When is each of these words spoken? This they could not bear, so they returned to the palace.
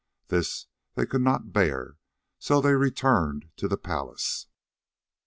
This 0.29 0.65
they 0.95 1.05
could 1.05 1.21
not 1.21 1.53
bear, 1.53 1.97
so 2.39 2.59
they 2.59 2.73
returned 2.73 3.51
to 3.57 3.67
the 3.67 3.77
palace. 3.77 4.47